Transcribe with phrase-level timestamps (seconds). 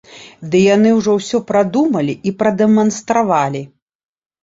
[0.55, 3.67] Ды яны ўжо ўсё прадумалі і прадэманстравалі.